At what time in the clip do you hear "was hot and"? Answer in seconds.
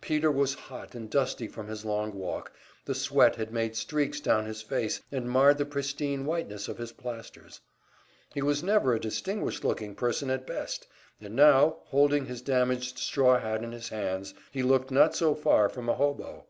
0.30-1.10